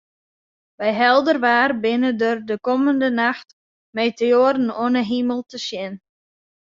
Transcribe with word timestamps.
By 0.79 0.89
helder 1.01 1.37
waar 1.45 1.71
binne 1.83 2.11
der 2.21 2.37
de 2.49 2.55
kommende 2.67 3.09
nacht 3.23 3.47
meteoaren 3.95 4.69
oan 4.83 4.93
'e 4.99 5.03
himel 5.11 5.41
te 5.51 5.57
sjen. 5.67 5.93